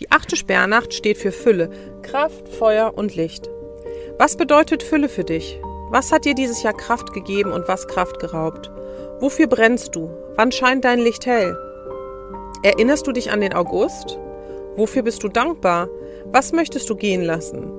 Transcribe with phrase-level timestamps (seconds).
[0.00, 1.70] Die achte Sperrnacht steht für Fülle,
[2.02, 3.48] Kraft, Feuer und Licht.
[4.18, 5.60] Was bedeutet Fülle für dich?
[5.90, 8.72] Was hat dir dieses Jahr Kraft gegeben und was Kraft geraubt?
[9.20, 10.10] Wofür brennst du?
[10.34, 11.56] Wann scheint dein Licht hell?
[12.64, 14.18] Erinnerst du dich an den August?
[14.74, 15.88] Wofür bist du dankbar?
[16.26, 17.70] Was möchtest du gehen lassen?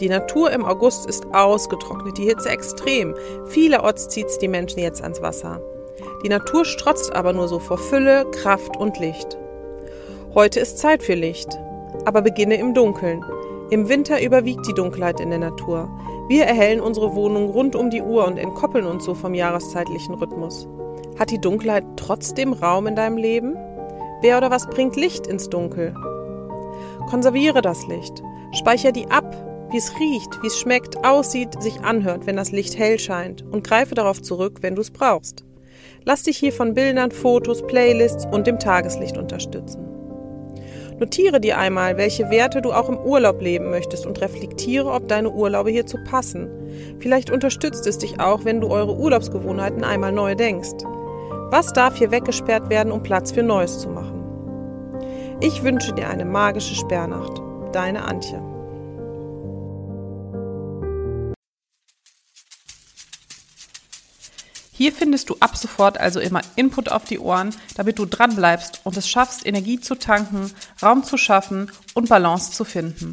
[0.00, 3.14] Die Natur im August ist ausgetrocknet, die Hitze extrem.
[3.46, 5.62] Vielerorts zieht's die Menschen jetzt ans Wasser.
[6.22, 9.38] Die Natur strotzt aber nur so vor Fülle, Kraft und Licht.
[10.34, 11.60] Heute ist Zeit für Licht,
[12.06, 13.24] aber beginne im Dunkeln.
[13.70, 15.88] Im Winter überwiegt die Dunkelheit in der Natur.
[16.26, 20.66] Wir erhellen unsere Wohnung rund um die Uhr und entkoppeln uns so vom jahreszeitlichen Rhythmus.
[21.16, 23.54] Hat die Dunkelheit trotzdem Raum in deinem Leben?
[24.22, 25.94] Wer oder was bringt Licht ins Dunkel?
[27.08, 28.20] Konserviere das Licht.
[28.58, 29.36] Speicher die ab,
[29.70, 33.62] wie es riecht, wie es schmeckt, aussieht, sich anhört, wenn das Licht hell scheint und
[33.62, 35.44] greife darauf zurück, wenn du es brauchst.
[36.02, 39.93] Lass dich hier von Bildern, Fotos, Playlists und dem Tageslicht unterstützen.
[41.00, 45.30] Notiere dir einmal, welche Werte du auch im Urlaub leben möchtest und reflektiere, ob deine
[45.30, 46.48] Urlaube hierzu passen.
[47.00, 50.84] Vielleicht unterstützt es dich auch, wenn du eure Urlaubsgewohnheiten einmal neu denkst.
[51.50, 54.22] Was darf hier weggesperrt werden, um Platz für Neues zu machen?
[55.40, 57.42] Ich wünsche dir eine magische Sperrnacht.
[57.72, 58.53] Deine Antje.
[64.76, 68.80] Hier findest du ab sofort also immer Input auf die Ohren, damit du dran bleibst
[68.82, 70.50] und es schaffst, Energie zu tanken,
[70.82, 73.12] Raum zu schaffen und Balance zu finden.